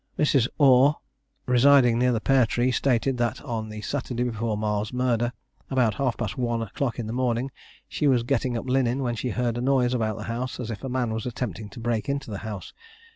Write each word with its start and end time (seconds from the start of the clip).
Mrs. 0.17 0.47
Orr, 0.57 0.95
residing 1.45 1.99
near 1.99 2.11
the 2.11 2.19
Pear 2.19 2.47
Tree, 2.47 2.71
stated, 2.71 3.17
that 3.19 3.39
on 3.43 3.69
the 3.69 3.81
Saturday 3.81 4.23
before 4.23 4.57
Marr's 4.57 4.91
murder, 4.91 5.31
about 5.69 5.93
half 5.93 6.17
past 6.17 6.39
one 6.39 6.63
o'clock 6.63 6.97
in 6.97 7.05
the 7.05 7.13
morning, 7.13 7.51
she 7.87 8.07
was 8.07 8.23
getting 8.23 8.57
up 8.57 8.67
linen, 8.67 9.03
when 9.03 9.13
she 9.15 9.29
heard 9.29 9.59
a 9.59 9.61
noise 9.61 9.93
about 9.93 10.17
the 10.17 10.23
house, 10.23 10.59
as 10.59 10.71
if 10.71 10.83
a 10.83 10.89
man 10.89 11.13
was 11.13 11.27
attempting 11.27 11.69
to 11.69 11.79
break 11.79 12.09
into 12.09 12.31
the 12.31 12.39
house. 12.39 12.73